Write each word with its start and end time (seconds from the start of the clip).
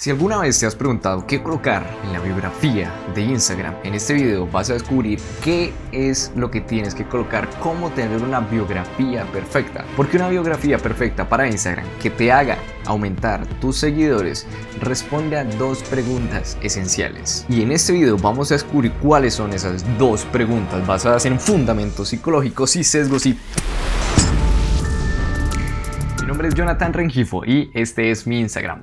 Si 0.00 0.08
alguna 0.08 0.38
vez 0.38 0.58
te 0.58 0.64
has 0.64 0.74
preguntado 0.74 1.26
qué 1.26 1.42
colocar 1.42 1.86
en 2.06 2.14
la 2.14 2.20
biografía 2.20 2.90
de 3.14 3.20
Instagram, 3.20 3.74
en 3.84 3.92
este 3.92 4.14
video 4.14 4.46
vas 4.46 4.70
a 4.70 4.72
descubrir 4.72 5.20
qué 5.44 5.74
es 5.92 6.32
lo 6.34 6.50
que 6.50 6.62
tienes 6.62 6.94
que 6.94 7.04
colocar, 7.04 7.50
cómo 7.60 7.90
tener 7.90 8.22
una 8.22 8.40
biografía 8.40 9.30
perfecta. 9.30 9.84
Porque 9.98 10.16
una 10.16 10.30
biografía 10.30 10.78
perfecta 10.78 11.28
para 11.28 11.46
Instagram 11.46 11.84
que 12.00 12.08
te 12.08 12.32
haga 12.32 12.56
aumentar 12.86 13.46
tus 13.60 13.76
seguidores 13.76 14.46
responde 14.80 15.36
a 15.36 15.44
dos 15.44 15.82
preguntas 15.82 16.56
esenciales. 16.62 17.44
Y 17.50 17.60
en 17.60 17.70
este 17.70 17.92
video 17.92 18.16
vamos 18.16 18.50
a 18.52 18.54
descubrir 18.54 18.92
cuáles 19.02 19.34
son 19.34 19.52
esas 19.52 19.84
dos 19.98 20.24
preguntas 20.24 20.86
basadas 20.86 21.26
en 21.26 21.38
fundamentos 21.38 22.08
psicológicos 22.08 22.74
y 22.74 22.84
sesgos. 22.84 23.26
Mi 23.26 23.36
nombre 26.26 26.48
es 26.48 26.54
Jonathan 26.54 26.94
Rengifo 26.94 27.44
y 27.44 27.70
este 27.74 28.10
es 28.10 28.26
mi 28.26 28.40
Instagram. 28.40 28.80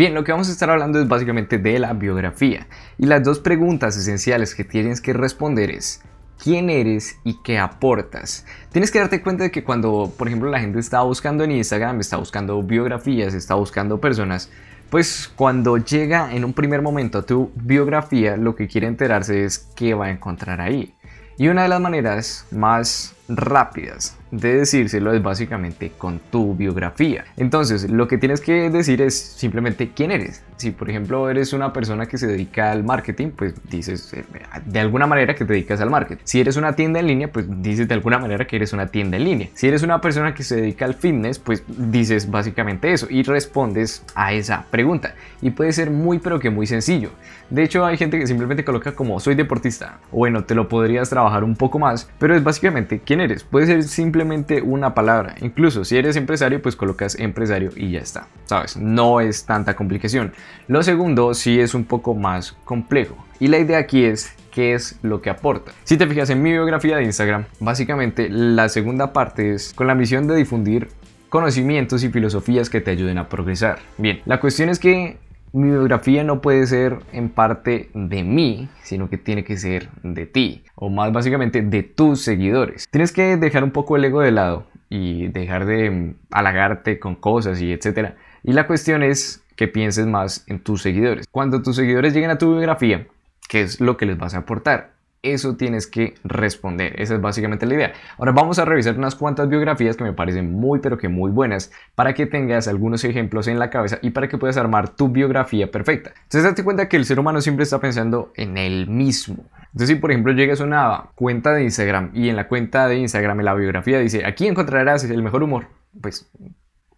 Bien, 0.00 0.14
lo 0.14 0.24
que 0.24 0.32
vamos 0.32 0.48
a 0.48 0.52
estar 0.52 0.70
hablando 0.70 0.98
es 0.98 1.06
básicamente 1.06 1.58
de 1.58 1.78
la 1.78 1.92
biografía. 1.92 2.66
Y 2.96 3.04
las 3.04 3.22
dos 3.22 3.38
preguntas 3.38 3.98
esenciales 3.98 4.54
que 4.54 4.64
tienes 4.64 5.02
que 5.02 5.12
responder 5.12 5.70
es, 5.70 6.00
quién 6.42 6.70
eres 6.70 7.18
y 7.22 7.42
qué 7.42 7.58
aportas. 7.58 8.46
Tienes 8.72 8.90
que 8.90 8.98
darte 8.98 9.20
cuenta 9.20 9.44
de 9.44 9.50
que 9.50 9.62
cuando, 9.62 10.10
por 10.16 10.26
ejemplo, 10.26 10.48
la 10.48 10.58
gente 10.58 10.78
está 10.78 11.02
buscando 11.02 11.44
en 11.44 11.50
Instagram, 11.50 12.00
está 12.00 12.16
buscando 12.16 12.62
biografías, 12.62 13.34
está 13.34 13.56
buscando 13.56 14.00
personas, 14.00 14.50
pues 14.88 15.30
cuando 15.36 15.76
llega 15.76 16.34
en 16.34 16.46
un 16.46 16.54
primer 16.54 16.80
momento 16.80 17.18
a 17.18 17.26
tu 17.26 17.50
biografía, 17.54 18.38
lo 18.38 18.56
que 18.56 18.68
quiere 18.68 18.86
enterarse 18.86 19.44
es 19.44 19.58
qué 19.76 19.92
va 19.92 20.06
a 20.06 20.10
encontrar 20.12 20.62
ahí. 20.62 20.94
Y 21.36 21.48
una 21.48 21.64
de 21.64 21.68
las 21.68 21.80
maneras 21.82 22.46
más 22.50 23.14
rápidas 23.30 24.16
de 24.30 24.56
decírselo 24.56 25.12
es 25.12 25.22
básicamente 25.22 25.92
con 25.96 26.20
tu 26.30 26.54
biografía. 26.54 27.24
Entonces, 27.36 27.90
lo 27.90 28.06
que 28.06 28.18
tienes 28.18 28.40
que 28.40 28.70
decir 28.70 29.02
es 29.02 29.18
simplemente 29.18 29.90
quién 29.94 30.10
eres. 30.10 30.42
Si, 30.56 30.70
por 30.70 30.90
ejemplo, 30.90 31.28
eres 31.30 31.52
una 31.52 31.72
persona 31.72 32.06
que 32.06 32.18
se 32.18 32.26
dedica 32.26 32.70
al 32.70 32.84
marketing, 32.84 33.30
pues 33.30 33.54
dices 33.68 34.12
eh, 34.12 34.24
de 34.64 34.80
alguna 34.80 35.06
manera 35.06 35.34
que 35.34 35.44
te 35.44 35.52
dedicas 35.54 35.80
al 35.80 35.90
marketing. 35.90 36.22
Si 36.24 36.40
eres 36.40 36.56
una 36.56 36.74
tienda 36.74 37.00
en 37.00 37.06
línea, 37.06 37.32
pues 37.32 37.46
dices 37.62 37.88
de 37.88 37.94
alguna 37.94 38.18
manera 38.18 38.46
que 38.46 38.56
eres 38.56 38.72
una 38.72 38.86
tienda 38.86 39.16
en 39.16 39.24
línea. 39.24 39.48
Si 39.54 39.66
eres 39.66 39.82
una 39.82 40.00
persona 40.00 40.34
que 40.34 40.42
se 40.42 40.56
dedica 40.56 40.84
al 40.84 40.94
fitness, 40.94 41.38
pues 41.38 41.64
dices 41.66 42.30
básicamente 42.30 42.92
eso 42.92 43.06
y 43.10 43.22
respondes 43.22 44.04
a 44.14 44.32
esa 44.32 44.66
pregunta. 44.70 45.14
Y 45.42 45.50
puede 45.50 45.72
ser 45.72 45.90
muy, 45.90 46.18
pero 46.18 46.38
que 46.38 46.50
muy 46.50 46.66
sencillo. 46.66 47.10
De 47.48 47.64
hecho, 47.64 47.84
hay 47.84 47.96
gente 47.96 48.18
que 48.18 48.26
simplemente 48.26 48.64
coloca 48.64 48.92
como 48.92 49.18
soy 49.18 49.34
deportista. 49.34 49.98
Bueno, 50.12 50.44
te 50.44 50.54
lo 50.54 50.68
podrías 50.68 51.10
trabajar 51.10 51.42
un 51.42 51.56
poco 51.56 51.78
más, 51.78 52.08
pero 52.18 52.36
es 52.36 52.44
básicamente 52.44 53.00
quién 53.04 53.19
eres. 53.20 53.44
Puede 53.44 53.66
ser 53.66 53.82
simplemente 53.84 54.62
una 54.62 54.94
palabra. 54.94 55.34
Incluso 55.40 55.84
si 55.84 55.96
eres 55.96 56.16
empresario, 56.16 56.60
pues 56.60 56.76
colocas 56.76 57.18
empresario 57.18 57.70
y 57.76 57.90
ya 57.92 58.00
está. 58.00 58.26
¿Sabes? 58.44 58.76
No 58.76 59.20
es 59.20 59.44
tanta 59.44 59.76
complicación. 59.76 60.32
Lo 60.68 60.82
segundo 60.82 61.34
sí 61.34 61.60
es 61.60 61.74
un 61.74 61.84
poco 61.84 62.14
más 62.14 62.56
complejo. 62.64 63.16
Y 63.38 63.48
la 63.48 63.58
idea 63.58 63.78
aquí 63.78 64.04
es 64.04 64.34
qué 64.50 64.74
es 64.74 64.98
lo 65.02 65.22
que 65.22 65.30
aporta. 65.30 65.72
Si 65.84 65.96
te 65.96 66.06
fijas 66.06 66.30
en 66.30 66.42
mi 66.42 66.52
biografía 66.52 66.96
de 66.96 67.04
Instagram, 67.04 67.44
básicamente 67.60 68.28
la 68.28 68.68
segunda 68.68 69.12
parte 69.12 69.54
es 69.54 69.72
con 69.72 69.86
la 69.86 69.94
misión 69.94 70.26
de 70.26 70.36
difundir 70.36 70.88
conocimientos 71.28 72.02
y 72.02 72.10
filosofías 72.10 72.68
que 72.68 72.80
te 72.80 72.90
ayuden 72.90 73.18
a 73.18 73.28
progresar. 73.28 73.78
Bien, 73.96 74.20
la 74.26 74.40
cuestión 74.40 74.68
es 74.68 74.78
que 74.78 75.16
mi 75.52 75.68
biografía 75.68 76.24
no 76.24 76.40
puede 76.40 76.66
ser 76.66 76.98
en 77.12 77.28
parte 77.28 77.90
de 77.94 78.22
mí, 78.24 78.68
sino 78.82 79.08
que 79.08 79.18
tiene 79.18 79.44
que 79.44 79.56
ser 79.56 79.88
de 80.02 80.26
ti, 80.26 80.64
o 80.74 80.90
más 80.90 81.12
básicamente 81.12 81.62
de 81.62 81.82
tus 81.82 82.22
seguidores. 82.22 82.86
Tienes 82.90 83.12
que 83.12 83.36
dejar 83.36 83.64
un 83.64 83.70
poco 83.70 83.96
el 83.96 84.04
ego 84.04 84.20
de 84.20 84.32
lado 84.32 84.66
y 84.88 85.28
dejar 85.28 85.66
de 85.66 85.90
mm, 85.90 86.14
halagarte 86.30 86.98
con 86.98 87.14
cosas 87.14 87.60
y 87.60 87.72
etcétera. 87.72 88.16
Y 88.42 88.52
la 88.52 88.66
cuestión 88.66 89.02
es 89.02 89.42
que 89.56 89.68
pienses 89.68 90.06
más 90.06 90.44
en 90.46 90.60
tus 90.60 90.82
seguidores. 90.82 91.26
Cuando 91.30 91.62
tus 91.62 91.76
seguidores 91.76 92.14
lleguen 92.14 92.30
a 92.30 92.38
tu 92.38 92.52
biografía, 92.52 93.06
¿qué 93.48 93.62
es 93.62 93.80
lo 93.80 93.96
que 93.96 94.06
les 94.06 94.18
vas 94.18 94.34
a 94.34 94.38
aportar? 94.38 94.99
Eso 95.22 95.56
tienes 95.56 95.86
que 95.86 96.14
responder. 96.24 96.98
Esa 97.00 97.14
es 97.14 97.20
básicamente 97.20 97.66
la 97.66 97.74
idea. 97.74 97.92
Ahora 98.16 98.32
vamos 98.32 98.58
a 98.58 98.64
revisar 98.64 98.96
unas 98.96 99.14
cuantas 99.14 99.48
biografías 99.50 99.96
que 99.96 100.04
me 100.04 100.14
parecen 100.14 100.52
muy 100.52 100.78
pero 100.80 100.96
que 100.96 101.08
muy 101.08 101.30
buenas 101.30 101.70
para 101.94 102.14
que 102.14 102.24
tengas 102.24 102.68
algunos 102.68 103.04
ejemplos 103.04 103.46
en 103.46 103.58
la 103.58 103.68
cabeza 103.68 103.98
y 104.00 104.10
para 104.10 104.28
que 104.28 104.38
puedas 104.38 104.56
armar 104.56 104.88
tu 104.96 105.08
biografía 105.08 105.70
perfecta. 105.70 106.12
Entonces 106.14 106.44
date 106.44 106.64
cuenta 106.64 106.88
que 106.88 106.96
el 106.96 107.04
ser 107.04 107.20
humano 107.20 107.42
siempre 107.42 107.64
está 107.64 107.78
pensando 107.80 108.32
en 108.34 108.56
el 108.56 108.88
mismo. 108.88 109.44
Entonces 109.66 109.88
si 109.88 109.94
por 109.96 110.10
ejemplo 110.10 110.32
llegas 110.32 110.62
a 110.62 110.64
una 110.64 111.04
cuenta 111.14 111.52
de 111.52 111.64
Instagram 111.64 112.12
y 112.14 112.30
en 112.30 112.36
la 112.36 112.48
cuenta 112.48 112.88
de 112.88 112.96
Instagram 112.96 113.40
en 113.40 113.44
la 113.44 113.54
biografía 113.54 113.98
dice 113.98 114.24
aquí 114.24 114.46
encontrarás 114.46 115.04
el 115.04 115.22
mejor 115.22 115.42
humor, 115.42 115.66
pues 116.00 116.30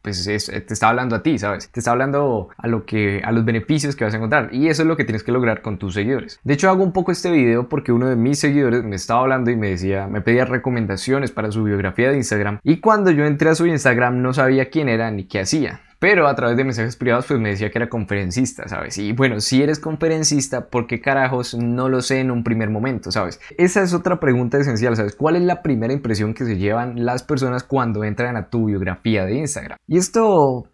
pues 0.03 0.25
te 0.25 0.75
está 0.75 0.89
hablando 0.89 1.17
a 1.17 1.23
ti, 1.23 1.39
¿sabes? 1.39 1.71
Te 1.71 1.81
está 1.81 1.93
hablando 1.93 2.49
a 2.57 2.67
lo 2.67 2.85
que 2.85 3.23
a 3.25 3.33
los 3.33 3.45
beneficios 3.45 3.97
que 3.97 4.05
vas 4.05 4.13
a 4.15 4.17
encontrar 4.17 4.51
y 4.53 4.69
eso 4.69 4.83
es 4.83 4.89
lo 4.89 4.97
que 4.97 5.05
tienes 5.05 5.23
que 5.23 5.33
lograr 5.33 5.63
con 5.63 5.79
tus 5.79 5.95
seguidores. 5.95 6.41
De 6.43 6.55
hecho, 6.55 6.69
hago 6.69 6.83
un 6.83 6.93
poco 6.93 7.13
este 7.13 7.31
video 7.31 7.69
porque 7.69 7.93
uno 7.93 8.09
de 8.09 8.17
mis 8.17 8.39
seguidores 8.39 8.83
me 8.83 8.97
estaba 8.97 9.21
hablando 9.21 9.51
y 9.51 9.57
me 9.57 9.71
decía, 9.71 10.09
me 10.09 10.21
pedía 10.21 10.45
recomendaciones 10.45 11.31
para 11.31 11.53
su 11.53 11.62
biografía 11.65 12.11
de 12.11 12.17
Instagram 12.17 12.59
y 12.62 12.81
cuando 12.81 13.11
yo 13.11 13.25
entré 13.25 13.51
a 13.51 13.55
su 13.55 13.67
Instagram 13.67 14.23
no 14.23 14.33
sabía 14.33 14.71
quién 14.71 14.89
era 14.89 15.11
ni 15.11 15.25
qué 15.25 15.41
hacía. 15.41 15.81
Pero 16.03 16.27
a 16.27 16.35
través 16.35 16.57
de 16.57 16.65
mensajes 16.65 16.97
privados 16.97 17.27
pues 17.27 17.39
me 17.39 17.51
decía 17.51 17.71
que 17.71 17.79
era 17.79 17.89
conferencista, 17.89 18.67
¿sabes? 18.67 18.99
Y 18.99 19.13
bueno, 19.13 19.39
si 19.39 19.63
eres 19.63 19.79
conferencista, 19.79 20.67
¿por 20.67 20.89
qué 20.89 21.01
carajos 21.01 21.55
no 21.55 21.89
lo 21.89 22.03
sé 22.03 22.19
en 22.19 22.33
un 22.33 22.43
primer 22.43 22.71
momento, 22.71 23.13
¿sabes? 23.13 23.39
Esa 23.57 23.83
es 23.85 23.95
otra 23.95 24.19
pregunta 24.19 24.59
esencial, 24.59 24.97
¿sabes? 24.97 25.15
¿Cuál 25.15 25.37
es 25.37 25.43
la 25.43 25.62
primera 25.62 25.93
impresión 25.93 26.35
que 26.35 26.45
se 26.45 26.57
llevan 26.57 27.05
las 27.05 27.23
personas 27.23 27.62
cuando 27.62 28.03
entran 28.03 28.37
a 28.37 28.51
tu 28.51 28.65
biografía 28.65 29.25
de 29.27 29.37
Instagram? 29.37 29.79
Y 29.87 29.97
esto 29.97 30.72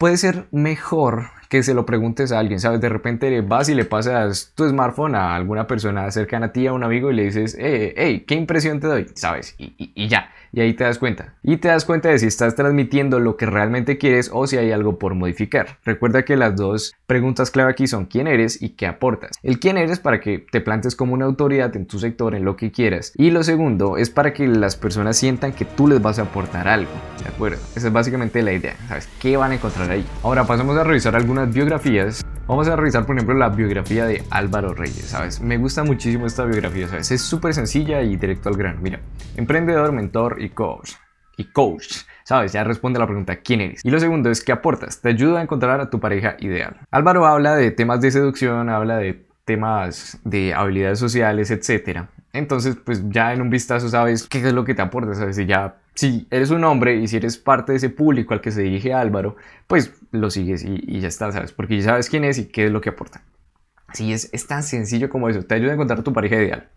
puede 0.00 0.16
ser 0.16 0.46
mejor 0.50 1.26
que 1.50 1.62
se 1.62 1.74
lo 1.74 1.84
preguntes 1.84 2.32
a 2.32 2.38
alguien, 2.38 2.58
¿sabes? 2.58 2.80
De 2.80 2.88
repente 2.88 3.38
vas 3.42 3.68
y 3.68 3.74
le 3.74 3.84
pasas 3.84 4.52
tu 4.54 4.66
smartphone 4.66 5.14
a 5.14 5.36
alguna 5.36 5.66
persona 5.66 6.10
cercana 6.10 6.46
a 6.46 6.52
ti, 6.52 6.66
a 6.66 6.72
un 6.72 6.82
amigo, 6.82 7.10
y 7.10 7.16
le 7.16 7.24
dices, 7.24 7.54
hey, 7.60 7.92
hey 7.94 8.24
¿qué 8.26 8.34
impresión 8.34 8.80
te 8.80 8.86
doy? 8.86 9.08
¿Sabes? 9.14 9.54
y 9.58 10.08
ya 10.08 10.30
y 10.52 10.60
ahí 10.60 10.74
te 10.74 10.84
das 10.84 10.98
cuenta. 10.98 11.34
Y 11.42 11.58
te 11.58 11.68
das 11.68 11.84
cuenta 11.84 12.08
de 12.08 12.18
si 12.18 12.26
estás 12.26 12.54
transmitiendo 12.54 13.20
lo 13.20 13.36
que 13.36 13.46
realmente 13.46 13.98
quieres 13.98 14.30
o 14.32 14.46
si 14.46 14.56
hay 14.56 14.72
algo 14.72 14.98
por 14.98 15.14
modificar. 15.14 15.78
Recuerda 15.84 16.24
que 16.24 16.36
las 16.36 16.56
dos 16.56 16.94
preguntas 17.06 17.50
clave 17.50 17.70
aquí 17.70 17.86
son 17.86 18.06
quién 18.06 18.26
eres 18.26 18.60
y 18.60 18.70
qué 18.70 18.86
aportas. 18.86 19.32
El 19.42 19.60
quién 19.60 19.78
eres 19.78 20.00
para 20.00 20.20
que 20.20 20.44
te 20.50 20.60
plantes 20.60 20.96
como 20.96 21.14
una 21.14 21.26
autoridad 21.26 21.74
en 21.76 21.86
tu 21.86 21.98
sector, 21.98 22.34
en 22.34 22.44
lo 22.44 22.56
que 22.56 22.72
quieras. 22.72 23.12
Y 23.16 23.30
lo 23.30 23.42
segundo 23.42 23.96
es 23.96 24.10
para 24.10 24.32
que 24.32 24.46
las 24.46 24.76
personas 24.76 25.16
sientan 25.16 25.52
que 25.52 25.64
tú 25.64 25.86
les 25.86 26.02
vas 26.02 26.18
a 26.18 26.22
aportar 26.22 26.68
algo. 26.68 26.90
¿De 27.22 27.28
acuerdo? 27.28 27.58
Esa 27.76 27.88
es 27.88 27.92
básicamente 27.92 28.42
la 28.42 28.52
idea. 28.52 28.74
¿Sabes? 28.88 29.08
¿Qué 29.20 29.36
van 29.36 29.52
a 29.52 29.54
encontrar 29.54 29.89
ahí? 29.90 30.04
Ahora 30.22 30.44
pasamos 30.44 30.76
a 30.76 30.84
revisar 30.84 31.16
algunas 31.16 31.52
biografías 31.52 32.24
Vamos 32.50 32.66
a 32.66 32.74
revisar, 32.74 33.06
por 33.06 33.14
ejemplo, 33.14 33.36
la 33.36 33.48
biografía 33.48 34.06
de 34.06 34.24
Álvaro 34.28 34.74
Reyes, 34.74 35.04
¿sabes? 35.04 35.40
Me 35.40 35.56
gusta 35.56 35.84
muchísimo 35.84 36.26
esta 36.26 36.44
biografía, 36.44 36.88
¿sabes? 36.88 37.12
Es 37.12 37.22
súper 37.22 37.54
sencilla 37.54 38.02
y 38.02 38.16
directo 38.16 38.48
al 38.48 38.56
grano. 38.56 38.80
Mira, 38.82 38.98
emprendedor, 39.36 39.92
mentor 39.92 40.42
y 40.42 40.48
coach. 40.48 40.94
Y 41.36 41.44
coach, 41.44 41.98
¿sabes? 42.24 42.52
Ya 42.52 42.64
responde 42.64 42.96
a 42.96 43.02
la 43.02 43.06
pregunta 43.06 43.36
¿quién 43.36 43.60
eres? 43.60 43.84
Y 43.84 43.90
lo 43.92 44.00
segundo 44.00 44.32
es 44.32 44.42
¿qué 44.42 44.50
aportas? 44.50 45.00
Te 45.00 45.10
ayuda 45.10 45.38
a 45.38 45.42
encontrar 45.44 45.80
a 45.80 45.90
tu 45.90 46.00
pareja 46.00 46.34
ideal. 46.40 46.76
Álvaro 46.90 47.24
habla 47.24 47.54
de 47.54 47.70
temas 47.70 48.00
de 48.00 48.10
seducción, 48.10 48.68
habla 48.68 48.96
de 48.96 49.24
temas 49.44 50.18
de 50.24 50.52
habilidades 50.52 50.98
sociales, 50.98 51.52
etc. 51.52 52.06
Entonces, 52.32 52.76
pues 52.84 53.08
ya 53.10 53.32
en 53.32 53.42
un 53.42 53.50
vistazo 53.50 53.88
sabes 53.88 54.26
qué 54.28 54.38
es 54.38 54.52
lo 54.52 54.64
que 54.64 54.74
te 54.74 54.82
aporta, 54.82 55.14
¿sabes? 55.14 55.38
Y 55.38 55.46
ya 55.46 55.76
si 56.00 56.26
eres 56.30 56.48
un 56.48 56.64
hombre 56.64 56.96
y 56.96 57.08
si 57.08 57.18
eres 57.18 57.36
parte 57.36 57.72
de 57.72 57.76
ese 57.76 57.90
público 57.90 58.32
al 58.32 58.40
que 58.40 58.50
se 58.50 58.62
dirige 58.62 58.94
Álvaro, 58.94 59.36
pues 59.66 59.92
lo 60.12 60.30
sigues 60.30 60.64
y, 60.64 60.98
ya 60.98 61.08
está, 61.08 61.30
¿sabes? 61.30 61.52
Porque 61.52 61.76
ya 61.76 61.84
sabes 61.84 62.08
quién 62.08 62.24
es 62.24 62.38
y 62.38 62.46
qué 62.46 62.64
es 62.64 62.72
lo 62.72 62.80
que 62.80 62.88
aporta. 62.88 63.22
Sí, 63.92 64.10
es, 64.10 64.30
es 64.32 64.46
tan 64.46 64.62
sencillo 64.62 65.10
como 65.10 65.28
eso. 65.28 65.42
Te 65.42 65.56
ayuda 65.56 65.72
a 65.72 65.74
encontrar 65.74 66.02
tu 66.02 66.14
pareja 66.14 66.36
ideal. 66.36 66.70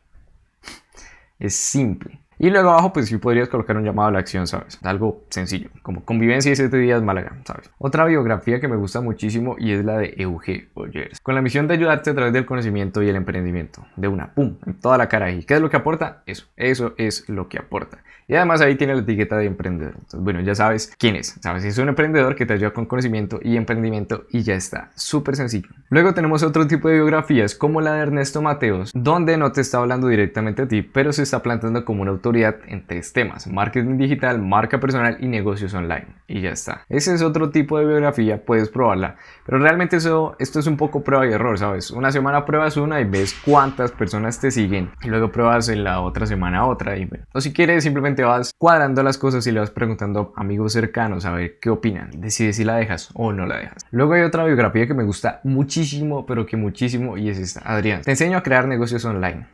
Es 1.39 1.56
simple. 1.56 2.19
Y 2.44 2.50
luego 2.50 2.72
abajo, 2.72 2.92
pues 2.92 3.08
sí 3.08 3.16
podrías 3.20 3.48
colocar 3.48 3.78
un 3.78 3.86
llamado 3.86 4.09
a 4.09 4.12
la 4.12 4.20
acción, 4.20 4.48
¿sabes? 4.48 4.78
Algo 4.84 5.24
sencillo, 5.30 5.70
como 5.81 6.04
convivencia 6.04 6.52
y 6.52 6.58
7 6.58 6.76
días 6.76 7.02
Málaga, 7.02 7.38
¿sabes? 7.46 7.72
Otra 7.78 8.04
biografía 8.04 8.59
que 8.59 8.68
me 8.68 8.76
gusta 8.76 9.00
muchísimo 9.00 9.56
y 9.58 9.72
es 9.72 9.86
la 9.86 9.98
de 9.98 10.14
Euge 10.18 10.68
Boyers, 10.76 11.22
con 11.22 11.36
la 11.36 11.42
misión 11.42 11.69
de 11.69 11.75
ayudarte 11.75 12.10
a 12.10 12.16
través 12.16 12.34
del 12.34 12.45
conocimiento 12.45 13.01
y 13.01 13.07
el 13.07 13.16
emprendimiento. 13.16 13.86
De 13.95 14.10
una, 14.10 14.34
pum, 14.34 14.57
en 14.66 14.74
toda 14.74 14.98
la 14.98 15.07
cara. 15.07 15.31
¿Y 15.31 15.45
qué 15.45 15.54
es 15.54 15.62
lo 15.62 15.69
que 15.69 15.78
aporta? 15.78 16.22
Eso, 16.25 16.48
eso 16.57 16.94
es 16.98 17.30
lo 17.30 17.48
que 17.48 17.60
aporta. 17.60 18.00
Y 18.28 18.36
además 18.36 18.62
ahí 18.62 18.75
tiene 18.75 18.96
la 18.96 19.01
etiqueta 19.01 19.38
de 19.38 19.46
emprendedor. 19.46 19.94
Entonces, 19.96 20.19
bueno, 20.22 20.42
ya 20.42 20.56
sabes 20.56 20.94
quién 20.98 21.16
es. 21.16 21.38
Sabes, 21.42 21.66
es 21.66 21.78
un 21.78 21.89
emprendedor 21.89 22.36
que 22.36 22.46
te 22.46 22.54
ayuda 22.54 22.72
con 22.72 22.86
conocimiento 22.86 23.39
y 23.42 23.57
emprendimiento 23.57 24.25
y 24.30 24.44
ya 24.44 24.56
está. 24.56 24.92
Súper 24.96 25.36
sencillo. 25.36 25.69
Luego 25.89 26.13
tenemos 26.13 26.44
otro 26.44 26.68
tipo 26.68 26.88
de 26.88 26.96
biografías 26.96 27.56
como 27.56 27.81
la 27.81 27.94
de 27.94 28.01
Ernesto 28.01 28.42
Mateos, 28.42 28.92
donde 28.94 29.38
no 29.38 29.51
te 29.51 29.62
está 29.62 29.80
hablando 29.80 30.07
directamente 30.07 30.63
a 30.63 30.68
ti, 30.68 30.81
pero 30.81 31.12
se 31.12 31.24
está 31.24 31.44
plantando 31.44 31.84
como 31.86 32.01
una 32.01 32.12
en 32.35 32.85
tres 32.88 33.13
temas, 33.13 33.47
marketing 33.47 33.97
digital, 33.97 34.41
marca 34.41 34.80
personal 34.80 35.18
y 35.19 35.27
negocios 35.27 35.74
online. 35.74 36.07
Y 36.33 36.41
ya 36.41 36.50
está. 36.50 36.83
Ese 36.89 37.13
es 37.13 37.21
otro 37.21 37.51
tipo 37.51 37.77
de 37.77 37.85
biografía, 37.85 38.44
puedes 38.44 38.69
probarla, 38.69 39.18
pero 39.45 39.59
realmente 39.59 39.97
eso, 39.97 40.35
esto 40.39 40.59
es 40.59 40.65
un 40.65 40.77
poco 40.77 41.03
prueba 41.03 41.27
y 41.27 41.31
error, 41.31 41.59
¿sabes? 41.59 41.91
Una 41.91 42.12
semana 42.12 42.44
pruebas 42.44 42.75
una 42.75 43.00
y 43.00 43.03
ves 43.03 43.35
cuántas 43.45 43.91
personas 43.91 44.39
te 44.39 44.50
siguen, 44.50 44.89
y 45.03 45.09
luego 45.09 45.31
pruebas 45.31 45.69
en 45.69 45.83
la 45.83 46.01
otra 46.01 46.25
semana 46.25 46.65
otra, 46.65 46.97
y 46.97 47.07
O 47.33 47.39
si 47.39 47.53
quieres, 47.53 47.83
simplemente 47.83 48.24
vas 48.24 48.51
cuadrando 48.57 49.03
las 49.03 49.19
cosas 49.19 49.45
y 49.45 49.51
le 49.51 49.59
vas 49.59 49.69
preguntando 49.69 50.33
a 50.35 50.41
amigos 50.41 50.74
cercanos 50.74 51.25
a 51.25 51.33
ver 51.33 51.59
qué 51.62 51.69
opinan, 51.69 52.09
decides 52.19 52.56
si 52.56 52.63
la 52.63 52.77
dejas 52.77 53.12
o 53.13 53.31
no 53.31 53.45
la 53.45 53.57
dejas. 53.57 53.86
Luego 53.91 54.13
hay 54.13 54.24
otra 54.24 54.44
biografía 54.44 54.88
que 54.88 54.95
me 54.95 55.03
gusta 55.03 55.39
muchísimo, 55.44 56.25
pero 56.25 56.47
que 56.47 56.57
muchísimo, 56.57 57.15
y 57.15 57.29
es 57.29 57.38
esta. 57.38 57.62
Adrián, 57.63 58.01
te 58.01 58.09
enseño 58.09 58.39
a 58.39 58.41
crear 58.41 58.68
negocios 58.68 59.06
online. 59.06 59.45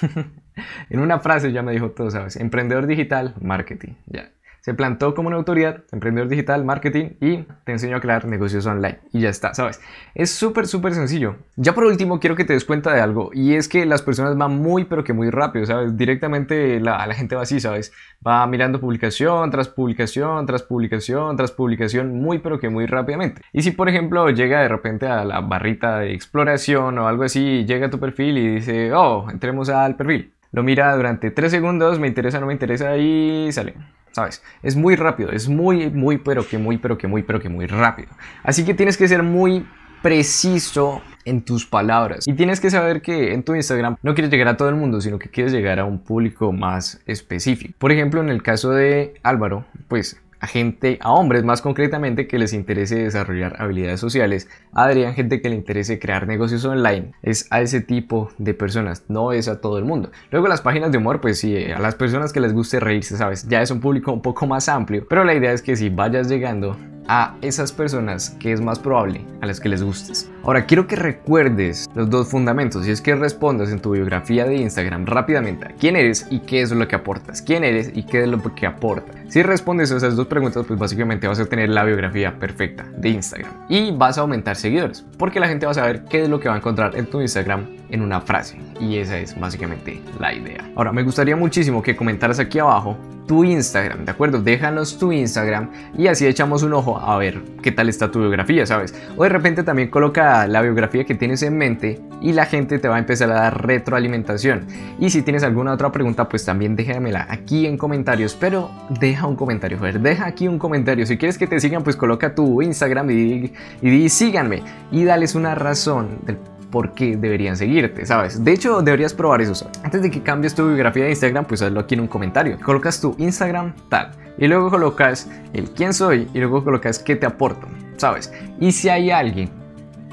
en 0.90 1.00
una 1.00 1.18
frase 1.18 1.50
ya 1.50 1.62
me 1.62 1.72
dijo 1.72 1.90
todo, 1.90 2.08
¿sabes? 2.12 2.36
Emprendedor 2.36 2.86
digital, 2.86 3.34
marketing. 3.40 3.94
Ya 4.06 4.30
se 4.64 4.72
plantó 4.72 5.14
como 5.14 5.28
una 5.28 5.36
autoridad, 5.36 5.84
emprendedor 5.92 6.26
digital, 6.26 6.64
marketing 6.64 7.16
y 7.20 7.42
te 7.64 7.72
enseño 7.72 7.98
a 7.98 8.00
crear 8.00 8.24
negocios 8.24 8.64
online. 8.64 8.98
Y 9.12 9.20
ya 9.20 9.28
está, 9.28 9.52
¿sabes? 9.52 9.78
Es 10.14 10.30
súper, 10.30 10.66
súper 10.66 10.94
sencillo. 10.94 11.36
Ya 11.56 11.74
por 11.74 11.84
último, 11.84 12.18
quiero 12.18 12.34
que 12.34 12.46
te 12.46 12.54
des 12.54 12.64
cuenta 12.64 12.94
de 12.94 13.02
algo 13.02 13.28
y 13.34 13.56
es 13.56 13.68
que 13.68 13.84
las 13.84 14.00
personas 14.00 14.38
van 14.38 14.56
muy, 14.56 14.86
pero 14.86 15.04
que 15.04 15.12
muy 15.12 15.28
rápido, 15.28 15.66
¿sabes? 15.66 15.98
Directamente 15.98 16.80
la, 16.80 17.06
la 17.06 17.12
gente 17.12 17.36
va 17.36 17.42
así, 17.42 17.60
¿sabes? 17.60 17.92
Va 18.26 18.46
mirando 18.46 18.80
publicación 18.80 19.50
tras 19.50 19.68
publicación, 19.68 20.46
tras 20.46 20.62
publicación, 20.62 21.36
tras 21.36 21.52
publicación, 21.52 22.18
muy, 22.18 22.38
pero 22.38 22.58
que 22.58 22.70
muy 22.70 22.86
rápidamente. 22.86 23.42
Y 23.52 23.60
si, 23.60 23.72
por 23.72 23.90
ejemplo, 23.90 24.30
llega 24.30 24.62
de 24.62 24.68
repente 24.68 25.06
a 25.06 25.26
la 25.26 25.42
barrita 25.42 25.98
de 25.98 26.14
exploración 26.14 26.98
o 26.98 27.06
algo 27.06 27.24
así, 27.24 27.66
llega 27.66 27.88
a 27.88 27.90
tu 27.90 28.00
perfil 28.00 28.38
y 28.38 28.54
dice, 28.54 28.94
oh, 28.94 29.28
entremos 29.30 29.68
al 29.68 29.96
perfil. 29.96 30.32
Lo 30.52 30.62
mira 30.62 30.96
durante 30.96 31.30
3 31.30 31.50
segundos, 31.50 32.00
me 32.00 32.08
interesa, 32.08 32.40
no 32.40 32.46
me 32.46 32.54
interesa 32.54 32.96
y 32.96 33.52
sale. 33.52 33.74
¿Sabes? 34.14 34.42
Es 34.62 34.76
muy 34.76 34.96
rápido, 34.96 35.30
es 35.30 35.48
muy, 35.48 35.90
muy, 35.90 36.18
pero 36.18 36.46
que 36.46 36.56
muy, 36.56 36.78
pero 36.78 36.96
que 36.96 37.08
muy, 37.08 37.22
pero 37.22 37.40
que 37.40 37.48
muy 37.48 37.66
rápido. 37.66 38.08
Así 38.42 38.64
que 38.64 38.72
tienes 38.72 38.96
que 38.96 39.08
ser 39.08 39.22
muy 39.22 39.66
preciso 40.02 41.02
en 41.24 41.42
tus 41.42 41.66
palabras. 41.66 42.28
Y 42.28 42.34
tienes 42.34 42.60
que 42.60 42.70
saber 42.70 43.00
que 43.00 43.32
en 43.32 43.42
tu 43.42 43.54
Instagram 43.54 43.96
no 44.02 44.14
quieres 44.14 44.30
llegar 44.30 44.48
a 44.48 44.56
todo 44.56 44.68
el 44.68 44.74
mundo, 44.74 45.00
sino 45.00 45.18
que 45.18 45.30
quieres 45.30 45.52
llegar 45.52 45.80
a 45.80 45.84
un 45.84 45.98
público 45.98 46.52
más 46.52 47.00
específico. 47.06 47.74
Por 47.78 47.90
ejemplo, 47.90 48.20
en 48.20 48.28
el 48.28 48.42
caso 48.42 48.70
de 48.70 49.14
Álvaro, 49.22 49.64
pues 49.88 50.20
a 50.44 50.46
gente, 50.46 50.98
a 51.00 51.12
hombres 51.12 51.42
más 51.42 51.62
concretamente, 51.62 52.26
que 52.26 52.38
les 52.38 52.52
interese 52.52 52.96
desarrollar 52.96 53.56
habilidades 53.62 53.98
sociales. 53.98 54.46
A 54.74 54.84
Adrián, 54.84 55.14
gente 55.14 55.40
que 55.40 55.48
le 55.48 55.54
interese 55.54 55.98
crear 55.98 56.26
negocios 56.26 56.66
online. 56.66 57.12
Es 57.22 57.46
a 57.50 57.62
ese 57.62 57.80
tipo 57.80 58.28
de 58.36 58.52
personas, 58.52 59.04
no 59.08 59.32
es 59.32 59.48
a 59.48 59.62
todo 59.62 59.78
el 59.78 59.86
mundo. 59.86 60.10
Luego 60.30 60.46
las 60.46 60.60
páginas 60.60 60.92
de 60.92 60.98
humor, 60.98 61.22
pues 61.22 61.38
sí, 61.38 61.56
a 61.72 61.78
las 61.78 61.94
personas 61.94 62.30
que 62.30 62.40
les 62.40 62.52
guste 62.52 62.78
reírse, 62.78 63.16
¿sabes? 63.16 63.48
Ya 63.48 63.62
es 63.62 63.70
un 63.70 63.80
público 63.80 64.12
un 64.12 64.20
poco 64.20 64.46
más 64.46 64.68
amplio. 64.68 65.06
Pero 65.08 65.24
la 65.24 65.34
idea 65.34 65.50
es 65.50 65.62
que 65.62 65.76
si 65.76 65.88
vayas 65.88 66.28
llegando 66.28 66.76
a 67.08 67.36
esas 67.42 67.72
personas 67.72 68.30
que 68.40 68.52
es 68.52 68.60
más 68.60 68.78
probable 68.78 69.24
a 69.40 69.46
las 69.46 69.60
que 69.60 69.68
les 69.68 69.82
gustes. 69.82 70.30
Ahora 70.42 70.66
quiero 70.66 70.86
que 70.86 70.96
recuerdes 70.96 71.88
los 71.94 72.10
dos 72.10 72.28
fundamentos 72.28 72.86
y 72.86 72.90
es 72.90 73.00
que 73.00 73.14
respondas 73.14 73.70
en 73.70 73.80
tu 73.80 73.92
biografía 73.92 74.44
de 74.44 74.56
Instagram 74.56 75.06
rápidamente 75.06 75.66
a 75.66 75.72
quién 75.72 75.96
eres 75.96 76.26
y 76.30 76.40
qué 76.40 76.62
es 76.62 76.70
lo 76.70 76.86
que 76.88 76.96
aportas. 76.96 77.42
¿Quién 77.42 77.64
eres 77.64 77.90
y 77.94 78.04
qué 78.04 78.22
es 78.22 78.28
lo 78.28 78.42
que 78.54 78.66
aporta? 78.66 79.12
Si 79.28 79.42
respondes 79.42 79.90
a 79.92 79.96
esas 79.96 80.16
dos 80.16 80.26
preguntas, 80.26 80.64
pues 80.66 80.78
básicamente 80.78 81.26
vas 81.26 81.40
a 81.40 81.46
tener 81.46 81.68
la 81.70 81.84
biografía 81.84 82.38
perfecta 82.38 82.84
de 82.96 83.10
Instagram 83.10 83.52
y 83.68 83.90
vas 83.92 84.18
a 84.18 84.22
aumentar 84.22 84.56
seguidores 84.56 85.04
porque 85.18 85.40
la 85.40 85.48
gente 85.48 85.66
va 85.66 85.72
a 85.72 85.74
saber 85.74 86.04
qué 86.04 86.22
es 86.22 86.28
lo 86.28 86.40
que 86.40 86.48
va 86.48 86.54
a 86.54 86.58
encontrar 86.58 86.96
en 86.96 87.06
tu 87.06 87.20
Instagram 87.20 87.66
en 87.94 88.02
una 88.02 88.20
frase 88.20 88.58
y 88.80 88.98
esa 88.98 89.18
es 89.18 89.38
básicamente 89.38 90.02
la 90.18 90.34
idea. 90.34 90.68
Ahora 90.74 90.92
me 90.92 91.02
gustaría 91.02 91.36
muchísimo 91.36 91.80
que 91.80 91.96
comentaras 91.96 92.40
aquí 92.40 92.58
abajo 92.58 92.98
tu 93.26 93.44
Instagram, 93.44 94.04
¿de 94.04 94.10
acuerdo? 94.10 94.42
Déjanos 94.42 94.98
tu 94.98 95.12
Instagram 95.12 95.70
y 95.96 96.08
así 96.08 96.26
echamos 96.26 96.62
un 96.62 96.74
ojo 96.74 96.98
a 96.98 97.16
ver 97.16 97.40
qué 97.62 97.72
tal 97.72 97.88
está 97.88 98.10
tu 98.10 98.20
biografía, 98.20 98.66
¿sabes? 98.66 98.94
O 99.16 99.22
de 99.22 99.30
repente 99.30 99.62
también 99.62 99.88
coloca 99.88 100.46
la 100.46 100.60
biografía 100.60 101.04
que 101.04 101.14
tienes 101.14 101.42
en 101.42 101.56
mente 101.56 102.00
y 102.20 102.32
la 102.32 102.46
gente 102.46 102.78
te 102.78 102.88
va 102.88 102.96
a 102.96 102.98
empezar 102.98 103.30
a 103.30 103.34
dar 103.34 103.66
retroalimentación. 103.66 104.66
Y 104.98 105.10
si 105.10 105.22
tienes 105.22 105.42
alguna 105.42 105.72
otra 105.72 105.90
pregunta, 105.90 106.28
pues 106.28 106.44
también 106.44 106.76
déjamela 106.76 107.26
aquí 107.30 107.66
en 107.66 107.78
comentarios, 107.78 108.34
pero 108.38 108.70
deja 109.00 109.26
un 109.26 109.36
comentario, 109.36 109.78
joder, 109.78 110.00
deja 110.00 110.26
aquí 110.26 110.48
un 110.48 110.58
comentario. 110.58 111.06
Si 111.06 111.16
quieres 111.16 111.38
que 111.38 111.46
te 111.46 111.60
sigan, 111.60 111.82
pues 111.82 111.96
coloca 111.96 112.34
tu 112.34 112.60
Instagram 112.60 113.10
y, 113.10 113.52
y 113.80 113.90
di 113.90 114.08
síganme 114.08 114.62
y 114.90 115.04
dales 115.04 115.34
una 115.34 115.54
razón 115.54 116.18
del 116.26 116.36
por 116.74 116.92
qué 116.92 117.16
deberían 117.16 117.56
seguirte, 117.56 118.04
¿sabes? 118.04 118.42
De 118.42 118.52
hecho, 118.52 118.82
deberías 118.82 119.14
probar 119.14 119.40
eso. 119.40 119.70
Antes 119.84 120.02
de 120.02 120.10
que 120.10 120.20
cambies 120.24 120.56
tu 120.56 120.66
biografía 120.66 121.04
de 121.04 121.10
Instagram, 121.10 121.44
pues 121.44 121.62
hazlo 121.62 121.78
aquí 121.78 121.94
en 121.94 122.00
un 122.00 122.08
comentario. 122.08 122.58
Colocas 122.60 123.00
tu 123.00 123.14
Instagram 123.16 123.72
tal 123.88 124.10
y 124.38 124.48
luego 124.48 124.70
colocas 124.70 125.30
el 125.52 125.70
quién 125.70 125.94
soy 125.94 126.28
y 126.34 126.38
luego 126.40 126.64
colocas 126.64 126.98
qué 126.98 127.14
te 127.14 127.26
aporto, 127.26 127.68
¿sabes? 127.96 128.32
Y 128.58 128.72
si 128.72 128.88
hay 128.88 129.12
alguien 129.12 129.50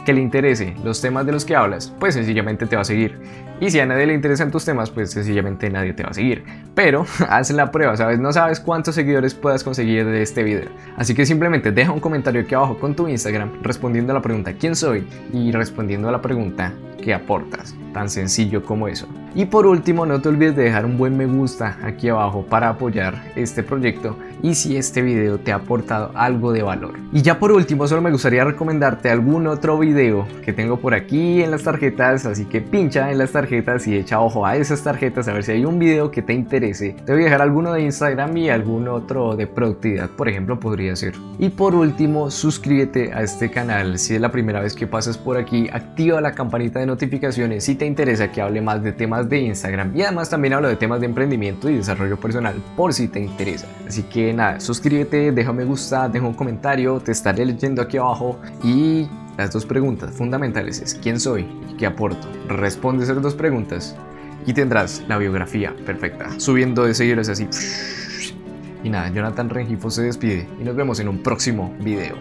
que 0.06 0.14
le 0.14 0.22
interese 0.22 0.76
los 0.84 1.02
temas 1.02 1.26
de 1.26 1.32
los 1.32 1.46
que 1.46 1.56
hablas, 1.56 1.92
pues 2.00 2.14
sencillamente 2.14 2.68
te 2.68 2.76
va 2.76 2.84
a 2.84 2.86
seguir. 2.86 3.18
Y 3.62 3.70
si 3.70 3.80
a 3.80 3.86
nadie 3.86 4.08
le 4.08 4.16
interesan 4.16 4.50
tus 4.50 4.66
temas, 4.66 4.90
pues 4.90 5.12
sencillamente 5.12 5.70
nadie 5.70 5.94
te 5.94 6.02
va 6.02 6.10
a 6.10 6.14
seguir. 6.16 6.44
Pero 6.74 7.06
haz 7.30 7.52
la 7.52 7.72
prueba, 7.72 7.96
¿sabes? 7.96 8.20
No 8.20 8.34
sabes 8.34 8.60
cuántos 8.60 8.96
seguidores 8.96 9.36
puedas 9.36 9.64
conseguir 9.64 10.04
de 10.04 10.24
este 10.24 10.42
video. 10.42 10.70
Así 10.98 11.14
que 11.14 11.28
simplemente 11.28 11.72
deja 11.72 11.92
un 11.92 12.00
comentario 12.00 12.42
aquí 12.42 12.56
abajo 12.56 12.80
con 12.80 12.96
tu 12.96 13.08
Instagram 13.08 13.62
respondiendo 13.62 14.14
a 14.14 14.16
la 14.16 14.22
pregunta 14.24 14.54
¿quién 14.54 14.76
soy? 14.76 15.08
y 15.32 15.52
respondiendo 15.52 16.10
a 16.10 16.12
la 16.12 16.24
pregunta 16.24 16.74
¿qué 17.02 17.14
aportas? 17.14 17.76
Tan 17.94 18.10
sencillo 18.10 18.64
como 18.64 18.88
eso. 18.88 19.08
Y 19.34 19.46
por 19.46 19.66
último, 19.66 20.06
no 20.06 20.22
te 20.22 20.30
olvides 20.30 20.56
de 20.56 20.64
dejar 20.64 20.86
un 20.86 20.98
buen 20.98 21.18
me 21.18 21.26
gusta 21.26 21.78
aquí 21.84 22.10
abajo 22.10 22.46
para 22.48 22.70
apoyar 22.70 23.22
este 23.36 23.64
proyecto 23.64 24.18
y 24.42 24.56
si 24.56 24.76
este 24.76 25.02
video 25.02 25.40
te 25.40 25.52
ha 25.52 25.56
aportado 25.56 26.12
algo 26.16 26.52
de 26.52 26.64
valor. 26.64 26.96
Y 27.12 27.22
ya 27.22 27.40
por 27.40 27.52
último, 27.52 27.88
solo 27.88 28.02
me 28.02 28.12
gustaría 28.12 28.44
recomendarte 28.44 29.10
algún 29.10 29.48
otro 29.48 29.78
video 29.78 30.28
que 30.44 30.54
tengo 30.54 30.80
por 30.80 30.94
aquí 30.94 31.42
en 31.42 31.52
las 31.52 31.64
tarjetas, 31.64 32.26
así 32.26 32.46
que 32.46 32.62
pincha 32.62 33.12
en 33.12 33.18
las 33.18 33.32
y 33.52 33.96
echa 33.96 34.22
ojo 34.22 34.46
a 34.46 34.56
esas 34.56 34.82
tarjetas 34.82 35.28
a 35.28 35.34
ver 35.34 35.44
si 35.44 35.52
hay 35.52 35.66
un 35.66 35.78
video 35.78 36.10
que 36.10 36.22
te 36.22 36.34
interese. 36.34 36.96
Te 37.06 37.12
voy 37.12 37.22
a 37.22 37.26
dejar 37.26 37.42
alguno 37.42 37.74
de 37.74 37.82
Instagram 37.82 38.38
y 38.38 38.50
algún 38.50 38.88
otro 38.88 39.36
de 39.36 39.48
productividad, 39.48 40.10
por 40.10 40.30
ejemplo, 40.30 40.60
podría 40.60 40.96
ser. 40.96 41.14
Y 41.38 41.50
por 41.50 41.76
último, 41.76 42.32
suscríbete 42.32 43.14
a 43.14 43.22
este 43.22 43.52
canal 43.52 44.00
si 44.00 44.16
es 44.16 44.22
la 44.22 44.32
primera 44.32 44.62
vez 44.62 44.74
que 44.74 44.88
pasas 44.88 45.18
por 45.18 45.38
aquí, 45.38 45.70
activa 45.72 46.22
la 46.22 46.32
campanita 46.32 46.80
de 46.80 46.86
notificaciones 46.86 47.64
si 47.64 47.76
te 47.76 47.86
interesa 47.86 48.32
que 48.32 48.42
hable 48.42 48.62
más 48.62 48.84
de 48.84 48.94
temas 48.94 49.28
de 49.30 49.40
Instagram 49.40 49.96
y 49.96 50.02
además 50.02 50.30
también 50.30 50.54
hablo 50.54 50.68
de 50.68 50.76
temas 50.76 51.00
de 51.00 51.08
emprendimiento 51.08 51.70
y 51.70 51.76
desarrollo 51.76 52.18
personal 52.18 52.56
por 52.76 52.94
si 52.94 53.08
te 53.08 53.20
interesa. 53.20 53.68
Así 53.88 54.04
que 54.04 54.34
nada, 54.34 54.60
suscríbete, 54.60 55.32
deja 55.32 55.52
me 55.52 55.66
gusta, 55.66 56.08
deja 56.08 56.26
un 56.26 56.34
comentario, 56.34 57.00
te 57.00 57.12
estaré 57.12 57.46
leyendo 57.46 57.82
aquí 57.82 57.98
abajo 57.98 58.40
y 58.64 59.08
las 59.42 59.52
dos 59.52 59.66
preguntas 59.66 60.14
fundamentales 60.14 60.80
es 60.82 60.94
quién 60.94 61.20
soy 61.20 61.48
y 61.68 61.74
qué 61.74 61.88
aporto. 61.88 62.28
Responde 62.48 63.06
esas 63.06 63.20
dos 63.24 63.34
preguntas 63.34 63.96
y 64.46 64.54
tendrás 64.54 65.04
la 65.08 65.18
biografía 65.18 65.76
perfecta, 65.84 66.40
subiendo 66.40 66.84
de 66.84 66.94
seguidores 66.94 67.28
así. 67.28 67.48
Y 68.84 68.90
nada, 68.90 69.10
Jonathan 69.10 69.50
Rengifo 69.50 69.90
se 69.90 70.04
despide 70.04 70.48
y 70.60 70.64
nos 70.64 70.76
vemos 70.76 71.00
en 71.00 71.10
un 71.10 71.24
próximo 71.24 71.76
video. 71.80 72.18